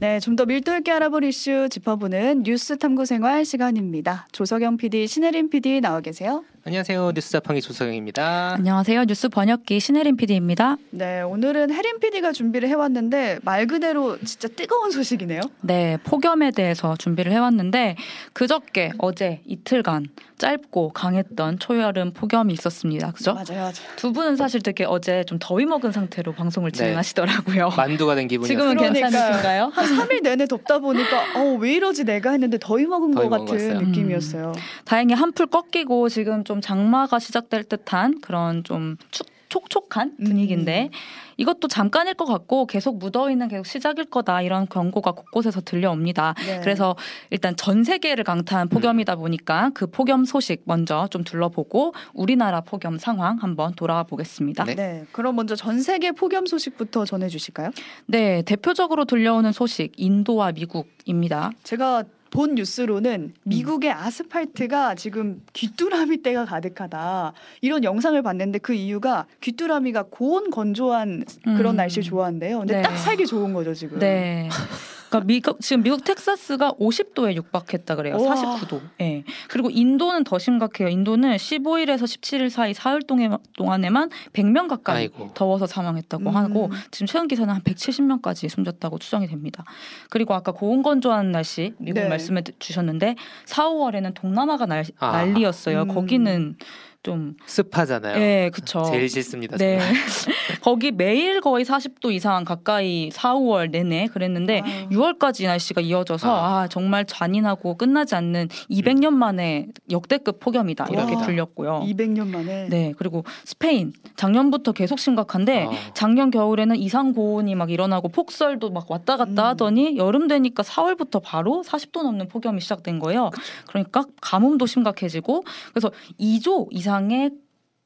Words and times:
네, 0.00 0.18
좀 0.18 0.34
더 0.34 0.46
밀도 0.46 0.74
있게 0.76 0.92
알아볼 0.92 1.24
이슈 1.24 1.68
짚어보는 1.68 2.42
뉴스 2.44 2.78
탐구 2.78 3.04
생활 3.04 3.44
시간입니다. 3.44 4.26
조석영 4.32 4.78
PD, 4.78 5.06
신혜림 5.06 5.50
PD 5.50 5.82
나와 5.82 6.00
계세요. 6.00 6.42
안녕하세요. 6.74 7.10
뉴스 7.16 7.32
자판기 7.32 7.60
조석영입니다. 7.62 8.54
안녕하세요. 8.58 9.04
뉴스 9.06 9.28
번역기 9.28 9.80
신혜림 9.80 10.16
PD입니다. 10.16 10.76
네, 10.90 11.20
오늘은 11.20 11.72
혜림 11.74 11.98
PD가 11.98 12.30
준비를 12.30 12.68
해왔는데 12.68 13.40
말 13.42 13.66
그대로 13.66 14.16
진짜 14.20 14.46
뜨거운 14.46 14.92
소식이네요. 14.92 15.40
네, 15.62 15.98
폭염에 16.04 16.52
대해서 16.52 16.94
준비를 16.96 17.32
해왔는데 17.32 17.96
그저께 18.34 18.92
어제 18.98 19.40
이틀간 19.46 20.10
짧고 20.38 20.92
강했던 20.92 21.58
초여름 21.58 22.12
폭염이 22.12 22.52
있었습니다. 22.54 23.10
그죠? 23.10 23.34
맞아요, 23.34 23.58
맞아요. 23.62 23.72
두 23.96 24.12
분은 24.12 24.36
사실 24.36 24.62
되게 24.62 24.84
어제 24.84 25.24
좀 25.24 25.38
더위 25.40 25.66
먹은 25.66 25.90
상태로 25.90 26.32
방송을 26.34 26.70
네. 26.70 26.78
진행하시더라고요. 26.78 27.70
만두가 27.76 28.14
된 28.14 28.28
기분이었어요. 28.28 28.70
지금은. 28.70 28.92
괜찮으신가요? 28.92 29.72
한 29.74 29.84
3일 29.84 30.22
내내 30.22 30.46
덥다 30.46 30.78
보니까 30.78 31.24
어, 31.36 31.56
왜 31.58 31.74
이러지 31.74 32.04
내가 32.04 32.30
했는데 32.30 32.58
더위 32.58 32.86
먹은 32.86 33.10
더위 33.10 33.28
것 33.28 33.44
같은. 33.44 33.78
느낌이었어요. 33.88 34.52
다행히 34.84 35.14
한풀 35.14 35.48
꺾이고 35.48 36.08
지금 36.08 36.44
좀 36.44 36.59
장마가 36.60 37.18
시작될 37.18 37.64
듯한 37.64 38.20
그런 38.20 38.64
좀 38.64 38.96
축, 39.10 39.26
촉촉한 39.50 40.16
분위기인데 40.16 40.84
음. 40.84 40.90
이것도 41.36 41.68
잠깐일 41.68 42.14
것 42.14 42.24
같고 42.24 42.66
계속 42.66 42.98
무더위는 42.98 43.48
계속 43.48 43.66
시작일 43.66 44.04
거다 44.06 44.42
이런 44.42 44.66
경고가 44.68 45.12
곳곳에서 45.12 45.60
들려옵니다. 45.60 46.34
네. 46.46 46.60
그래서 46.60 46.96
일단 47.30 47.56
전 47.56 47.82
세계를 47.82 48.24
강타한 48.24 48.68
폭염이다 48.68 49.16
보니까 49.16 49.70
그 49.74 49.86
폭염 49.86 50.24
소식 50.24 50.62
먼저 50.64 51.08
좀 51.10 51.24
둘러보고 51.24 51.94
우리나라 52.14 52.60
폭염 52.60 52.98
상황 52.98 53.38
한번 53.38 53.74
돌아와 53.74 54.04
보겠습니다. 54.04 54.64
네. 54.64 54.74
네, 54.74 55.04
그럼 55.12 55.36
먼저 55.36 55.56
전 55.56 55.80
세계 55.80 56.12
폭염 56.12 56.46
소식부터 56.46 57.04
전해 57.04 57.28
주실까요? 57.28 57.70
네, 58.06 58.42
대표적으로 58.42 59.04
들려오는 59.04 59.50
소식 59.52 59.92
인도와 59.96 60.52
미국입니다. 60.52 61.50
제가 61.64 62.04
본 62.30 62.50
음. 62.50 62.54
뉴스로는 62.54 63.34
미국의 63.44 63.92
아스팔트가 63.92 64.94
지금 64.94 65.42
귀뚜라미 65.52 66.22
때가 66.22 66.44
가득하다 66.44 67.32
이런 67.60 67.84
영상을 67.84 68.20
봤는데 68.22 68.60
그 68.60 68.72
이유가 68.72 69.26
귀뚜라미가 69.40 70.04
고온 70.10 70.50
건조한 70.50 71.24
그런 71.44 71.74
음. 71.74 71.76
날씨를 71.76 72.04
좋아한대요. 72.04 72.60
근데 72.60 72.76
네. 72.76 72.82
딱 72.82 72.96
살기 72.96 73.26
좋은 73.26 73.52
거죠 73.52 73.74
지금. 73.74 73.98
네. 73.98 74.48
그러니까 75.10 75.26
미국 75.26 75.60
지금 75.60 75.82
미국 75.82 76.04
텍사스가 76.04 76.72
50도에 76.74 77.34
육박했다 77.34 77.96
그래요. 77.96 78.16
우와. 78.16 78.34
49도. 78.36 78.80
예. 79.00 79.24
그리고 79.48 79.68
인도는 79.70 80.22
더 80.24 80.38
심각해요. 80.38 80.88
인도는 80.88 81.36
15일에서 81.36 82.02
17일 82.04 82.48
사이 82.48 82.72
사흘 82.72 83.02
동안- 83.02 83.38
동안에만 83.56 84.10
100명 84.32 84.68
가까이 84.68 84.96
아이고. 84.98 85.32
더워서 85.34 85.66
사망했다고 85.66 86.30
음. 86.30 86.36
하고 86.36 86.70
지금 86.92 87.06
최근 87.08 87.26
기사는 87.28 87.52
한 87.52 87.60
170명까지 87.62 88.48
숨졌다고 88.48 88.98
추정이 88.98 89.26
됩니다. 89.26 89.64
그리고 90.10 90.34
아까 90.34 90.52
고온 90.52 90.82
건조한 90.82 91.32
날씨 91.32 91.74
미국 91.78 92.00
네. 92.00 92.08
말씀해 92.08 92.42
주셨는데 92.60 93.16
4, 93.46 93.68
5월에는 93.68 94.14
동남아가 94.14 94.66
날, 94.66 94.84
아. 95.00 95.10
난리였어요. 95.12 95.82
음. 95.82 95.88
거기는 95.88 96.56
좀 97.02 97.34
습하잖아요. 97.46 98.20
예, 98.20 98.50
그쵸. 98.52 98.82
제일 98.90 99.08
싫습니다. 99.08 99.56
네. 99.56 99.78
거기 100.60 100.90
매일 100.90 101.40
거의 101.40 101.64
40도 101.64 102.12
이상 102.12 102.44
가까이 102.44 103.10
4, 103.10 103.34
5월 103.36 103.70
내내 103.70 104.08
그랬는데 104.08 104.60
아유. 104.62 104.88
6월까지 104.90 105.46
날씨가 105.46 105.80
이어져서 105.80 106.28
아. 106.30 106.60
아, 106.60 106.68
정말 106.68 107.06
잔인하고 107.06 107.78
끝나지 107.78 108.14
않는 108.16 108.48
200년 108.70 109.12
만에 109.14 109.68
역대급 109.90 110.40
폭염이다 110.40 110.88
이렇게 110.90 111.14
와. 111.14 111.22
들렸고요. 111.22 111.84
200년 111.86 112.28
만에. 112.28 112.68
네, 112.68 112.92
그리고 112.98 113.24
스페인 113.44 113.94
작년부터 114.16 114.72
계속 114.72 114.98
심각한데 114.98 115.66
어. 115.66 115.70
작년 115.94 116.30
겨울에는 116.30 116.76
이상 116.76 117.14
고온이 117.14 117.54
막 117.54 117.70
일어나고 117.70 118.08
폭설도 118.08 118.70
막 118.70 118.90
왔다 118.90 119.16
갔다 119.16 119.30
음. 119.30 119.48
하더니 119.48 119.96
여름 119.96 120.28
되니까 120.28 120.62
4월부터 120.62 121.22
바로 121.24 121.62
40도 121.64 122.02
넘는 122.02 122.28
폭염이 122.28 122.60
시작된 122.60 122.98
거예요. 122.98 123.30
그러니까 123.68 124.04
가뭄도 124.20 124.66
심각해지고 124.66 125.44
그래서 125.72 125.90
2조 126.20 126.68
이상 126.72 126.89
의 127.10 127.30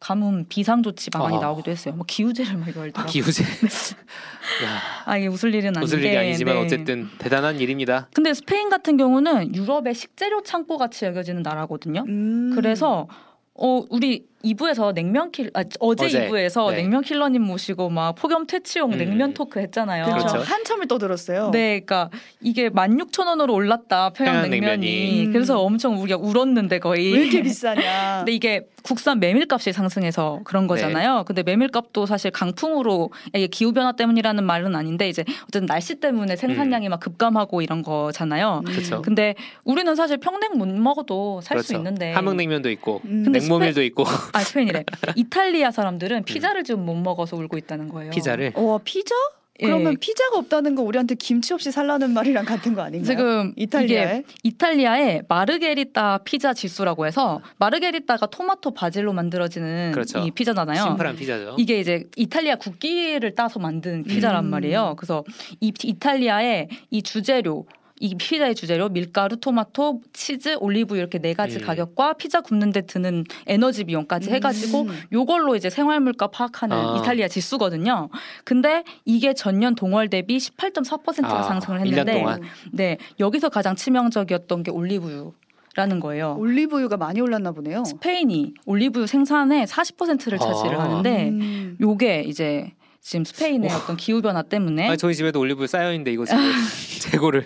가뭄 0.01 0.45
비상 0.51 0.83
조치 0.83 1.09
방안이 1.09 1.39
아. 1.39 1.41
나오기도 1.41 1.71
했어요. 1.71 1.95
뭐 1.95 2.05
기우제를 2.07 2.59
막 2.59 2.69
열더라고요. 2.69 3.07
기우제. 3.07 3.43
야, 4.65 4.81
아 5.07 5.17
이게 5.17 5.29
웃을 5.29 5.55
일은 5.55 5.69
아닌데. 5.69 5.85
웃을 5.85 6.05
일이 6.05 6.15
아니지만 6.15 6.57
네. 6.57 6.61
어쨌든 6.63 7.09
대단한 7.17 7.59
일입니다. 7.59 8.09
근데 8.15 8.35
스페인 8.35 8.69
같은 8.69 8.99
경우는 8.99 9.55
유럽의 9.55 9.95
식재료 9.95 10.43
창고 10.43 10.77
같이 10.77 11.07
여겨지는 11.07 11.43
나라거든요. 11.43 12.05
음. 12.07 12.53
그래서 12.55 13.09
어 13.55 13.85
우리 13.89 14.27
2부에서 14.45 14.95
냉면 14.95 15.31
킬 15.31 15.51
아, 15.55 15.65
어제, 15.81 16.07
어제, 16.07 16.29
2부에서 16.29 16.71
네. 16.71 16.77
냉면 16.77 17.03
킬러님 17.03 17.43
모시고 17.43 17.89
막 17.89 18.15
폭염 18.15 18.47
퇴치용 18.47 18.93
음. 18.93 18.99
냉면 18.99 19.35
토크 19.35 19.59
했잖아요. 19.61 20.05
그렇죠. 20.05 20.27
그렇죠. 20.27 20.53
한참을 20.53 20.87
떠들었어요. 20.87 21.51
네, 21.51 21.81
그러니까 21.81 22.11
이게 22.41 22.69
16,000원으로 22.69 23.53
올랐다 23.53 24.11
평양 24.11 24.49
냉면이. 24.49 25.27
음. 25.27 25.33
그래서 25.33 25.61
엄청 25.61 26.01
우리가 26.01 26.19
울었는데 26.19 26.79
거의. 26.79 27.13
왜 27.13 27.21
이렇게 27.23 27.43
비싸냐? 27.43 28.19
근데 28.21 28.33
이게 28.33 28.67
국산 28.83 29.19
메밀값이 29.19 29.73
상승해서 29.73 30.41
그런 30.45 30.67
거잖아요. 30.67 31.19
네. 31.19 31.25
근데 31.27 31.43
메밀값도 31.43 32.05
사실 32.05 32.31
강풍으로 32.31 33.11
이게 33.35 33.47
기후 33.47 33.73
변화 33.73 33.93
때문이라는 33.93 34.45
말은 34.45 34.77
아닌데 34.77 35.09
이제 35.09 35.25
어쨌든 35.45 35.67
날씨 35.67 35.95
때문에 35.95 36.37
생산량이 36.37 36.91
막 36.91 37.01
급감하고 37.01 37.63
이런 37.63 37.83
거잖아요. 37.83 38.63
음. 38.67 38.71
그렇죠. 38.71 39.01
근데 39.01 39.35
우리는 39.65 39.95
사실 39.95 40.19
평냉 40.19 40.59
못 40.59 40.69
먹어도 40.69 41.41
살수 41.41 41.69
그렇죠. 41.69 41.81
있는데 41.81 42.13
함흥냉면도 42.13 42.71
있고 42.73 43.01
음. 43.07 43.33
냉모밀도 43.33 43.83
있고 43.85 44.05
아 44.35 44.41
스페인이래. 44.41 44.85
이탈리아 45.17 45.71
사람들은 45.71 46.25
피자를 46.25 46.65
지금 46.65 46.85
못 46.85 46.95
먹어서 46.95 47.37
울고 47.37 47.57
있다는 47.57 47.89
거예요. 47.89 48.11
피자를 48.11 48.53
와 48.57 48.79
피자? 48.85 49.15
예. 49.61 49.67
그러면 49.67 49.97
피자가 50.01 50.39
없다는 50.39 50.75
거 50.75 50.83
우리한테 50.83 51.15
김치 51.15 51.55
없이 51.55 51.71
살라는 51.71 52.11
말이랑 52.13 52.45
같은 52.45 52.75
거 52.75 52.83
아닌가요? 52.83 53.05
지금 53.05 53.53
이탈리아에? 53.55 54.19
이게 54.19 54.25
이탈리아의 54.43 55.23
마르게리따 55.29 56.19
피자 56.25 56.53
지수라고 56.53 57.07
해서 57.07 57.41
마르게리따가 57.59 58.27
토마토 58.27 58.73
바질로 58.75 59.13
만들어지는 59.13 59.93
그렇죠. 59.93 60.19
이 60.19 60.33
피자잖아요. 60.33 60.83
심플한 60.83 61.15
피자죠. 61.15 61.55
이게 61.57 61.79
이제 61.79 62.05
이탈리아 62.17 62.57
국기를 62.57 63.37
따서 63.37 63.61
만든 63.61 64.03
피자란 64.03 64.47
음. 64.47 64.51
말이에요. 64.51 64.95
그래서 64.99 65.23
이 65.61 65.73
이탈리아의 65.85 66.69
이 66.91 67.03
주재료 67.03 67.65
이 68.01 68.15
피자의 68.17 68.57
주재료 68.57 68.89
밀가루, 68.89 69.37
토마토, 69.37 70.01
치즈, 70.13 70.57
올리브 70.59 70.97
이렇게 70.97 71.19
네 71.19 71.33
가지 71.33 71.59
음. 71.59 71.63
가격과 71.65 72.15
피자 72.15 72.41
굽는데 72.41 72.83
드는 72.83 73.25
에너지 73.47 73.85
비용까지 73.85 74.31
해가지고 74.31 74.83
음. 74.83 74.99
요걸로 75.13 75.55
이제 75.55 75.71
생활물가 75.71 76.27
파악하는 76.27 76.77
아. 76.77 76.99
이탈리아 76.99 77.29
지수거든요. 77.29 78.09
근데 78.45 78.83
이게 79.05 79.33
전년 79.33 79.77
동월 79.77 80.11
대비 80.11 80.39
18.4%가 80.39 81.39
아, 81.39 81.43
상승을 81.45 81.81
1년 81.81 81.85
했는데 81.85 82.15
동안. 82.15 82.43
네 82.73 82.99
여기서 83.21 83.49
가장 83.49 83.77
치명적이었던 83.77 84.65
게 84.65 84.71
올리브유 84.73 85.33
라는 85.77 86.01
거예요. 86.01 86.37
올리브유가 86.39 86.97
많이 86.97 87.21
올랐나 87.21 87.53
보네요. 87.53 87.85
스페인이 87.85 88.55
올리브유 88.67 89.07
생산의 89.07 89.67
40%를 89.67 90.39
차지를 90.39 90.77
아. 90.77 90.85
하는데 90.85 91.29
음. 91.31 91.77
요게 91.81 92.25
이제 92.27 92.73
지금 93.05 93.23
스페인의 93.27 93.71
어떤 93.71 93.99
기후 93.99 94.23
변화 94.23 94.41
때문에 94.41 94.89
아니, 94.89 94.97
저희 94.97 95.15
집에도 95.15 95.39
올리브유 95.39 95.67
쌓여 95.67 95.93
있는데 95.93 96.11
이거 96.11 96.25
재고를 97.01 97.45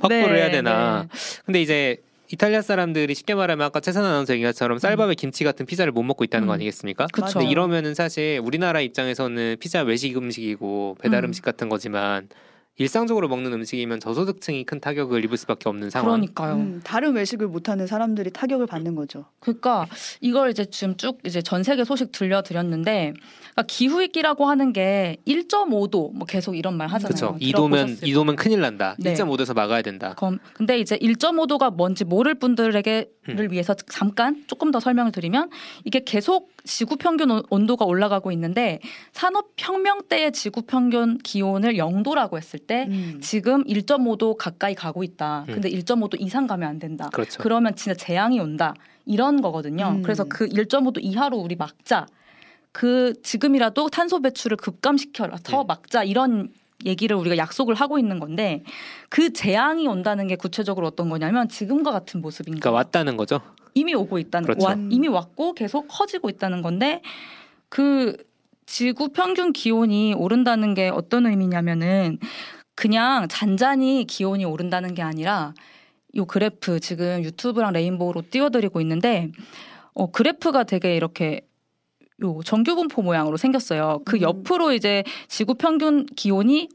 확보를 0.00 0.32
네, 0.32 0.40
해야 0.40 0.50
되나? 0.50 1.02
네. 1.02 1.08
근데 1.44 1.60
이제 1.60 1.98
이탈리아 2.32 2.62
사람들이 2.62 3.14
쉽게 3.14 3.34
말하면 3.34 3.66
아까 3.66 3.80
최선 3.80 4.06
아나운서 4.06 4.32
얘기한 4.32 4.52
것처럼 4.54 4.78
쌀밥에 4.78 5.14
김치 5.14 5.44
같은 5.44 5.66
피자를 5.66 5.92
못 5.92 6.02
먹고 6.02 6.24
있다는 6.24 6.46
거 6.46 6.54
음. 6.54 6.54
아니겠습니까? 6.54 7.08
그쵸. 7.12 7.38
근데 7.38 7.50
이러면은 7.50 7.94
사실 7.94 8.40
우리나라 8.42 8.80
입장에서는 8.80 9.58
피자 9.60 9.82
외식 9.82 10.16
음식이고 10.16 10.96
배달 11.02 11.22
음. 11.22 11.28
음. 11.28 11.32
식 11.34 11.44
같은 11.44 11.68
거지만 11.68 12.26
일상적으로 12.76 13.28
먹는 13.28 13.52
음식이면 13.52 14.00
저소득층이 14.00 14.64
큰 14.64 14.80
타격을 14.80 15.24
입을 15.24 15.36
수밖에 15.38 15.68
없는 15.68 15.90
상황. 15.90 16.06
그러니까요. 16.20 16.54
음, 16.56 16.80
다른 16.82 17.14
외식을 17.14 17.46
못하는 17.46 17.86
사람들이 17.86 18.30
타격을 18.32 18.66
받는 18.66 18.96
거죠. 18.96 19.26
그러니까 19.38 19.86
이걸 20.20 20.50
이제 20.50 20.64
지금 20.64 20.96
쭉 20.96 21.20
이제 21.24 21.40
전 21.40 21.62
세계 21.62 21.84
소식 21.84 22.10
들려드렸는데 22.10 23.12
그러니까 23.14 23.62
기후 23.68 24.00
위기라고 24.00 24.46
하는 24.46 24.72
게 24.72 25.18
1.5도 25.26 26.12
뭐 26.14 26.26
계속 26.26 26.56
이런 26.56 26.76
말 26.76 26.88
하잖아요. 26.88 27.14
그렇죠. 27.14 27.36
이도면 27.38 27.70
들어보셨을 27.86 28.08
이도면 28.08 28.36
큰일 28.36 28.60
난다. 28.60 28.96
네. 28.98 29.14
1.5도에서 29.14 29.54
막아야 29.54 29.82
된다. 29.82 30.14
검- 30.16 30.38
근데 30.54 30.78
이제 30.80 30.96
1.5도가 30.98 31.72
뭔지 31.76 32.04
모를 32.04 32.34
분들에게를 32.34 33.06
음. 33.28 33.50
위해서 33.52 33.74
잠깐 33.74 34.42
조금 34.48 34.72
더 34.72 34.80
설명을 34.80 35.12
드리면 35.12 35.50
이게 35.84 36.02
계속 36.04 36.53
지구 36.64 36.96
평균 36.96 37.30
온- 37.30 37.42
온도가 37.50 37.84
올라가고 37.84 38.32
있는데 38.32 38.80
산업 39.12 39.50
혁명 39.58 40.00
때의 40.08 40.32
지구 40.32 40.62
평균 40.62 41.18
기온을 41.18 41.74
0도라고 41.74 42.38
했을 42.38 42.58
때 42.58 42.86
음. 42.88 43.18
지금 43.22 43.62
1.5도 43.64 44.36
가까이 44.38 44.74
가고 44.74 45.04
있다. 45.04 45.44
음. 45.48 45.54
근데 45.54 45.68
1.5도 45.68 46.18
이상 46.18 46.46
가면 46.46 46.66
안 46.68 46.78
된다. 46.78 47.10
그렇죠. 47.12 47.42
그러면 47.42 47.76
진짜 47.76 47.94
재앙이 47.94 48.40
온다. 48.40 48.74
이런 49.04 49.42
거거든요. 49.42 49.88
음. 49.96 50.02
그래서 50.02 50.24
그 50.24 50.46
1.5도 50.48 50.98
이하로 51.02 51.36
우리 51.36 51.54
막자. 51.54 52.06
그 52.72 53.12
지금이라도 53.22 53.90
탄소 53.90 54.20
배출을 54.22 54.56
급감시켜라. 54.56 55.36
더 55.44 55.60
음. 55.62 55.66
막자. 55.66 56.02
이런 56.02 56.48
얘기를 56.86 57.14
우리가 57.16 57.36
약속을 57.36 57.74
하고 57.74 57.98
있는 57.98 58.18
건데 58.18 58.62
그 59.08 59.32
재앙이 59.32 59.86
온다는 59.86 60.26
게 60.26 60.36
구체적으로 60.36 60.86
어떤 60.86 61.08
거냐면 61.08 61.48
지금과 61.48 61.92
같은 61.92 62.20
모습인 62.20 62.52
그러니까 62.54 62.70
거예요. 62.70 62.76
왔다는 62.76 63.16
거죠. 63.16 63.40
이미 63.74 63.94
오고 63.94 64.18
있다는 64.18 64.46
그렇죠. 64.46 64.66
와- 64.66 64.76
이미 64.90 65.08
왔고 65.08 65.52
계속 65.52 65.86
커지고 65.88 66.28
있다는 66.30 66.62
건데 66.62 67.02
그 67.68 68.16
지구 68.66 69.08
평균 69.08 69.52
기온이 69.52 70.14
오른다는 70.14 70.74
게 70.74 70.88
어떤 70.88 71.26
의미냐면은 71.26 72.18
그냥 72.74 73.28
잔잔히 73.28 74.04
기온이 74.04 74.44
오른다는 74.44 74.94
게 74.94 75.02
아니라 75.02 75.54
요 76.16 76.24
그래프 76.24 76.80
지금 76.80 77.22
유튜브랑 77.24 77.72
레인보우로 77.72 78.22
띄워드리고 78.30 78.80
있는데 78.80 79.30
어, 79.92 80.10
그래프가 80.10 80.64
되게 80.64 80.96
이렇게 80.96 81.40
요 82.22 82.40
정규분포 82.44 83.02
모양으로 83.02 83.36
생겼어요. 83.36 84.00
그 84.04 84.16
음. 84.16 84.22
옆으로 84.22 84.72
이제 84.72 85.02
지구 85.28 85.54
평균 85.54 86.06
기온이 86.06 86.68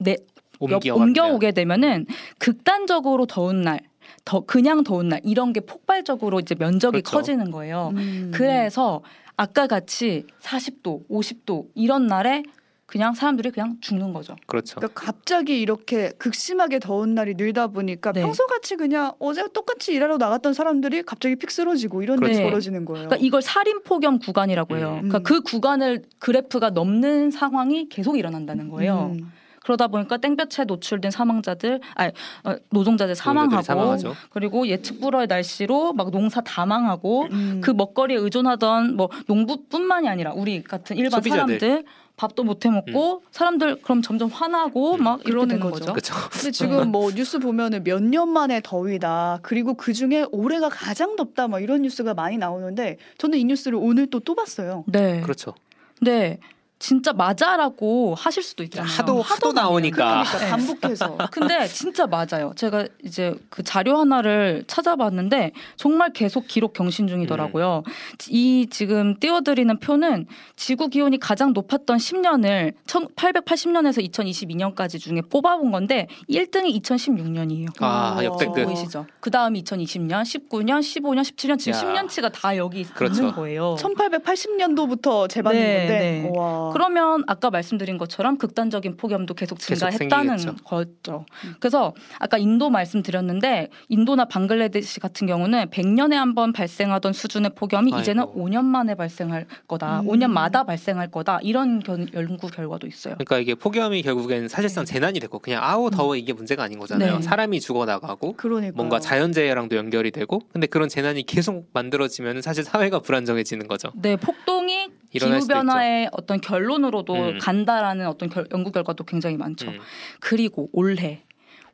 내 0.00 0.12
옆- 0.12 0.74
옮겨가면 0.74 1.08
옮겨 1.08 1.26
오게 1.32 1.52
되면은 1.52 2.06
극단적으로 2.38 3.26
더운 3.26 3.62
날, 3.62 3.80
더 4.24 4.40
그냥 4.40 4.84
더운 4.84 5.08
날 5.08 5.20
이런 5.24 5.52
게 5.52 5.60
폭발적으로 5.60 6.40
이제 6.40 6.54
면적이 6.54 7.02
그렇죠. 7.02 7.16
커지는 7.16 7.50
거예요. 7.50 7.92
음. 7.96 8.30
그래서 8.34 9.02
아까 9.36 9.66
같이 9.66 10.26
40도, 10.40 11.08
50도 11.08 11.68
이런 11.74 12.06
날에 12.06 12.42
그냥 12.86 13.14
사람들이 13.14 13.50
그냥 13.52 13.78
죽는 13.80 14.12
거죠. 14.12 14.36
그렇죠. 14.46 14.76
그러니까 14.76 15.06
갑자기 15.06 15.62
이렇게 15.62 16.10
극심하게 16.18 16.78
더운 16.78 17.14
날이 17.14 17.32
늘다 17.34 17.68
보니까 17.68 18.12
네. 18.12 18.20
평소같이 18.20 18.76
그냥 18.76 19.14
어제 19.18 19.42
똑같이 19.54 19.94
일하러 19.94 20.18
나갔던 20.18 20.52
사람들이 20.52 21.02
갑자기 21.02 21.36
픽 21.36 21.50
쓰러지고 21.50 22.02
이런 22.02 22.18
일이 22.18 22.34
그렇죠. 22.34 22.42
벌어지는 22.42 22.84
거예요. 22.84 23.08
그러니까 23.08 23.26
이걸 23.26 23.40
살인 23.40 23.82
폭염 23.82 24.18
구간이라고 24.18 24.76
해요. 24.76 24.98
음. 25.02 25.08
그러니까 25.08 25.20
그 25.20 25.40
구간을 25.40 26.02
그래프가 26.18 26.68
넘는 26.70 27.30
상황이 27.30 27.88
계속 27.88 28.18
일어난다는 28.18 28.68
거예요. 28.68 29.14
음. 29.18 29.32
그러다 29.64 29.88
보니까 29.88 30.16
땡볕에 30.16 30.64
노출된 30.64 31.10
사망자들, 31.10 31.80
아니 31.94 32.12
어, 32.44 32.54
노동자들 32.70 33.14
사망하고 33.14 33.62
사망하죠. 33.62 34.14
그리고 34.30 34.66
예측 34.66 35.00
불허의 35.00 35.26
날씨로 35.28 35.92
막 35.92 36.10
농사 36.10 36.40
다 36.40 36.66
망하고 36.66 37.28
음. 37.30 37.60
그 37.62 37.70
먹거리에 37.70 38.16
의존하던 38.18 38.96
뭐 38.96 39.08
농부뿐만이 39.26 40.08
아니라 40.08 40.32
우리 40.32 40.62
같은 40.62 40.96
일반 40.96 41.20
소비자들. 41.20 41.58
사람들 41.60 41.84
밥도 42.14 42.44
못 42.44 42.64
해먹고 42.66 43.22
사람들 43.30 43.80
그럼 43.82 44.02
점점 44.02 44.28
화나고 44.28 44.94
음. 44.96 45.02
막 45.02 45.22
되는 45.24 45.58
거죠. 45.60 45.92
거죠. 45.92 45.92
그렇죠. 45.92 46.14
근데 46.30 46.50
지금 46.50 46.90
뭐 46.92 47.10
뉴스 47.10 47.38
보면은 47.38 47.82
몇 47.84 48.02
년 48.02 48.28
만에 48.28 48.60
더위다. 48.62 49.38
그리고 49.42 49.74
그 49.74 49.92
중에 49.92 50.26
올해가 50.30 50.68
가장 50.68 51.16
덥다. 51.16 51.48
막 51.48 51.60
이런 51.62 51.82
뉴스가 51.82 52.14
많이 52.14 52.36
나오는데 52.36 52.98
저는 53.18 53.38
이 53.38 53.44
뉴스를 53.44 53.78
오늘 53.80 54.08
또또 54.10 54.34
봤어요. 54.34 54.84
네. 54.86 55.20
그렇죠. 55.22 55.54
네. 56.00 56.38
진짜 56.82 57.12
맞아라고 57.12 58.16
하실 58.16 58.42
수도 58.42 58.64
있잖아요. 58.64 58.90
하도 58.90 59.22
하도 59.22 59.52
많이 59.52 59.66
나오니까 59.68 60.24
그러니까 60.24 60.38
네. 60.38 60.50
반복해서. 60.50 61.16
근데 61.30 61.68
진짜 61.68 62.08
맞아요. 62.08 62.52
제가 62.56 62.88
이제 63.04 63.36
그 63.50 63.62
자료 63.62 63.98
하나를 63.98 64.64
찾아봤는데 64.66 65.52
정말 65.76 66.12
계속 66.12 66.48
기록 66.48 66.72
경신 66.72 67.06
중이더라고요. 67.06 67.84
이 68.30 68.66
지금 68.68 69.14
띄워드리는 69.20 69.78
표는 69.78 70.26
지구 70.56 70.88
기온이 70.88 71.20
가장 71.20 71.52
높았던 71.52 71.98
10년을 71.98 72.72
1880년에서 72.88 74.04
2022년까지 74.10 74.98
중에 74.98 75.20
뽑아본 75.30 75.70
건데 75.70 76.08
1등이 76.28 76.82
2016년이에요. 76.82 77.68
아. 77.78 78.18
역대급. 78.24 78.64
보이시죠? 78.64 79.06
그 79.20 79.30
다음이 79.30 79.62
2020년, 79.62 80.22
19년, 80.22 80.80
15년, 80.80 81.22
17년 81.22 81.60
지금 81.60 81.78
야. 81.94 82.02
10년치가 82.02 82.32
다 82.32 82.56
여기 82.56 82.82
그렇죠. 82.82 83.22
있는 83.22 83.32
거예요. 83.36 83.76
1880년도부터 83.78 85.28
재봤는 85.28 85.60
네, 85.60 85.76
건데. 85.76 85.98
네. 86.00 86.71
와. 86.72 86.74
그러면 86.74 87.24
아까 87.26 87.50
말씀드린 87.50 87.98
것처럼 87.98 88.38
극단적인 88.38 88.96
폭염도 88.96 89.34
계속 89.34 89.58
계속 89.58 89.90
증가했다는 89.90 90.38
생기겠죠. 90.38 90.64
거죠. 90.64 91.26
그래서 91.60 91.94
아까 92.18 92.38
인도 92.38 92.70
말씀드렸는데 92.70 93.68
인도나 93.88 94.24
방글라데시 94.26 95.00
같은 95.00 95.26
경우는 95.26 95.66
100년에 95.70 96.14
한 96.14 96.32
번 96.34 96.52
발생하던 96.54 97.12
수준의 97.12 97.50
폭염이 97.54 97.92
이제는 98.00 98.22
아이고. 98.24 98.42
5년 98.48 98.64
만에 98.64 98.94
발생할 98.94 99.46
거다. 99.68 100.00
음. 100.00 100.06
5년마다 100.06 100.64
발생할 100.66 101.10
거다. 101.10 101.40
이런 101.42 101.80
견- 101.80 102.08
연구 102.14 102.46
결과도 102.48 102.86
있어요. 102.86 103.14
그러니까 103.16 103.38
이게 103.38 103.54
폭염이 103.54 104.00
결국엔 104.02 104.48
사실상 104.48 104.86
재난이 104.86 105.20
됐고 105.20 105.40
그냥 105.40 105.62
아우 105.62 105.90
더워 105.90 106.16
이게 106.16 106.32
문제가 106.32 106.62
아닌 106.62 106.78
거잖아요. 106.78 107.16
네. 107.16 107.22
사람이 107.22 107.60
죽어 107.60 107.84
나가고 107.84 108.32
그러니까 108.38 108.72
뭔가 108.76 108.98
자연재해랑도 108.98 109.76
연결이 109.76 110.10
되고 110.10 110.40
근데 110.52 110.66
그런 110.66 110.88
재난이 110.88 111.24
계속 111.24 111.68
만들어지면 111.74 112.40
사실 112.40 112.64
사회가 112.64 113.00
불안정해지는 113.00 113.68
거죠. 113.68 113.90
네, 113.94 114.16
폭동이 114.16 114.88
기후 115.12 115.46
변화의 115.46 116.08
어떤 116.12 116.40
결론으로도 116.40 117.14
음. 117.14 117.38
간다라는 117.38 118.06
어떤 118.06 118.28
결- 118.28 118.46
연구 118.52 118.72
결과도 118.72 119.04
굉장히 119.04 119.36
많죠. 119.36 119.68
음. 119.68 119.78
그리고 120.20 120.68
올해 120.72 121.22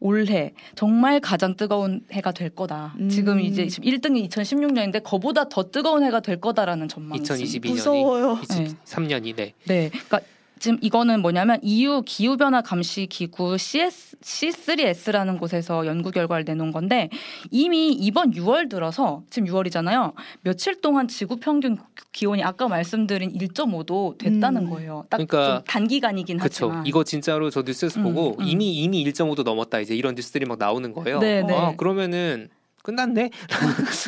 올해 0.00 0.52
정말 0.76 1.19
가장 1.20 1.56
뜨거운 1.56 2.02
해가 2.12 2.31
될 2.32 2.50
거다. 2.50 2.94
음. 3.00 3.08
지금 3.08 3.40
이제 3.40 3.67
1등이 3.67 4.29
2016년인데 4.29 5.02
그보다 5.02 5.49
더 5.49 5.70
뜨거운 5.70 6.05
해가 6.05 6.20
될 6.20 6.40
거다라는 6.40 6.87
전망이 6.88 7.20
있습니다. 7.23 7.44
2022년이 7.69 7.70
무서워요. 7.70 8.38
23년이 8.43 9.35
네. 9.35 9.55
네, 9.67 9.88
그러니까 9.91 10.20
지금 10.58 10.78
이거는 10.81 11.22
뭐냐면 11.22 11.58
EU 11.62 12.02
기후 12.05 12.37
변화 12.37 12.60
감시 12.60 13.06
기구 13.06 13.56
CS 13.56 14.16
C3S라는 14.20 15.38
곳에서 15.38 15.87
연구 15.87 16.10
결과를 16.10 16.44
내놓은 16.44 16.72
건데 16.72 17.08
이미 17.50 17.93
이번 17.93 18.32
6월 18.32 18.69
들어서 18.69 19.22
지금 19.31 19.49
6월이잖아요. 19.49 20.12
며칠 20.43 20.81
동안 20.81 21.08
지구 21.08 21.37
평균 21.37 21.78
기온이 22.12 22.43
아까 22.43 22.69
말씀드린 22.69 23.32
1.5도 23.32 24.19
됐다는 24.19 24.66
음. 24.66 24.70
거예요. 24.70 25.05
딱 25.08 25.19
그러니까 25.19 25.58
좀 25.58 25.64
단기간이긴 25.66 26.38
그렇죠. 26.38 26.66
하지만. 26.66 26.87
이거 26.87 27.05
진짜로 27.05 27.50
저 27.50 27.62
뉴스에서 27.62 28.00
음, 28.00 28.05
보고 28.05 28.37
음. 28.38 28.44
이미 28.44 28.82
이미 28.82 29.05
1.5도 29.05 29.44
넘었다 29.44 29.81
이제 29.81 29.94
이런 29.94 30.14
뉴스들이 30.14 30.46
막 30.46 30.58
나오는 30.58 30.93
거예요. 30.93 31.19
네, 31.20 31.43
네. 31.43 31.55
아, 31.55 31.75
그러면은 31.76 32.49
끝났네? 32.93 33.29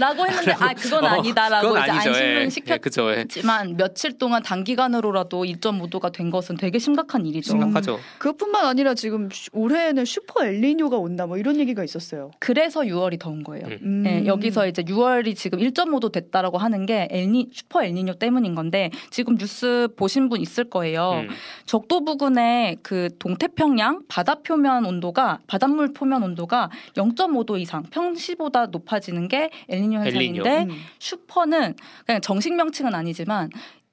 라고 0.00 0.27
했는데 0.27 0.53
아 0.59 0.73
그건 0.73 1.05
어, 1.05 1.09
아니다라고 1.09 1.69
그건 1.69 1.82
이제. 1.82 1.91
예. 1.91 1.97
안심은 1.97 2.43
예, 2.44 2.49
시켰. 2.49 2.81
그죠. 2.81 3.11
예. 3.12 3.27
지만 3.29 3.77
며칠 3.77 4.17
동안 4.17 4.43
단기간으로라도 4.43 5.44
1.5도가 5.44 6.12
된 6.12 6.31
것은 6.31 6.56
되게 6.56 6.79
심각한 6.79 7.27
일이죠. 7.27 7.50
심각하죠. 7.50 7.99
그것뿐만 8.19 8.65
아니라 8.65 8.94
지금 8.94 9.29
슈- 9.31 9.50
올해에는 9.53 10.05
슈퍼 10.06 10.47
엘니뇨가 10.47 10.97
온다. 10.97 11.27
뭐 11.27 11.37
이런 11.37 11.56
얘기가 11.59 11.85
있었어요. 11.85 12.31
그래서 12.38 12.81
6월이 12.81 13.19
더운 13.21 13.43
거예요. 13.43 13.67
음. 13.67 13.79
음. 13.82 14.03
네, 14.05 14.25
여기서 14.27 14.67
이제 14.67 14.83
6월이 14.83 15.37
지금 15.37 15.59
1.5도 15.59 16.11
됐다라고 16.11 16.56
하는 16.56 16.87
게 16.87 17.06
엘니 17.11 17.50
슈퍼 17.53 17.85
엘니뇨 17.85 18.15
때문인 18.15 18.55
건데 18.55 18.91
지금 19.11 19.37
뉴스 19.37 19.88
보신 19.97 20.31
분 20.31 20.41
있을 20.41 20.65
거예요. 20.71 21.25
음. 21.25 21.29
적도 21.67 22.03
부근의 22.05 22.79
그 22.83 23.11
동태평양 23.19 24.03
바다 24.09 24.37
표면 24.37 24.87
온도가 24.87 25.41
바닷물 25.47 25.93
표면 25.93 26.23
온도가 26.23 26.71
0.5도 26.94 27.61
이상 27.61 27.83
평시보다 27.91 28.69
높아지는 28.71 29.29
게 29.29 29.51
엘니뇨 29.69 30.05
엘니뇨. 30.07 30.45
현상인데 30.45 30.73
음. 30.73 30.77
슈퍼는 30.99 31.75
그냥 32.07 32.21
정식 32.21 32.55
명칭은 32.55 32.95
아니지만 32.95 33.51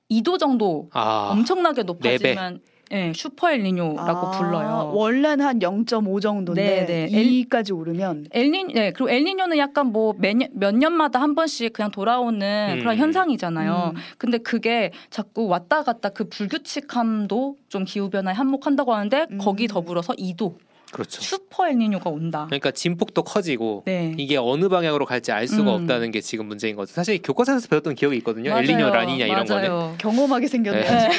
2도 0.09 0.39
정도 0.39 0.89
아, 0.93 1.29
엄청나게 1.31 1.81
네 1.81 1.83
높아지면 1.83 2.61
예, 2.93 3.11
슈퍼 3.13 3.51
엘니뇨라고 3.51 4.27
아, 4.27 4.31
불러요. 4.31 4.91
원래는 4.93 5.45
한 5.45 5.59
0.5 5.59 6.21
정도인데 6.21 6.85
네, 6.85 7.09
네. 7.11 7.23
2까지 7.23 7.77
오르면 7.77 8.27
엘니 8.31 8.73
네 8.73 8.91
그리고 8.91 9.09
엘니뇨는 9.09 9.57
약간 9.57 9.87
뭐몇년몇 9.91 10.75
년마다 10.75 11.21
한 11.21 11.35
번씩 11.35 11.73
그냥 11.73 11.91
돌아오는 11.91 12.75
음. 12.75 12.79
그런 12.79 12.95
현상이잖아요. 12.95 13.91
음. 13.93 14.01
근데 14.17 14.37
그게 14.37 14.91
자꾸 15.09 15.47
왔다 15.47 15.83
갔다 15.83 16.09
그 16.09 16.29
불규칙함도 16.29 17.57
좀 17.67 17.83
기후 17.83 18.09
변화에 18.09 18.33
한몫한다고 18.33 18.93
하는데 18.93 19.27
음. 19.31 19.37
거기 19.37 19.67
더불어서 19.67 20.13
2도 20.13 20.55
그렇죠. 20.91 21.21
슈퍼 21.21 21.67
엘니뇨가 21.69 22.09
온다. 22.09 22.45
그러니까 22.47 22.71
진폭도 22.71 23.23
커지고 23.23 23.83
네. 23.85 24.13
이게 24.17 24.37
어느 24.37 24.69
방향으로 24.69 25.05
갈지 25.05 25.31
알 25.31 25.47
수가 25.47 25.75
음. 25.75 25.81
없다는 25.81 26.11
게 26.11 26.21
지금 26.21 26.45
문제인 26.47 26.75
거죠. 26.75 26.93
사실 26.93 27.21
교과서에서 27.21 27.67
배웠던 27.67 27.95
기억이 27.95 28.17
있거든요. 28.17 28.51
맞아요. 28.51 28.63
엘니뇨, 28.63 28.89
라니냐 28.89 29.25
이런 29.25 29.45
거는. 29.45 29.69
맞아요. 29.69 29.95
경험하게 29.97 30.47
생겼네요. 30.47 30.83
네. 30.83 31.09